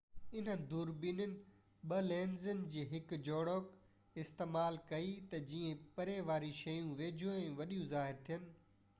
[0.39, 1.33] انهن دوربينين
[1.89, 3.67] ٻہ لينسز جي هڪ جوڙجڪ
[4.23, 8.49] استعمال ڪئي تہ جيئن پري واريون شيون ويجهو ۽ وڏيو ظاهر ٿين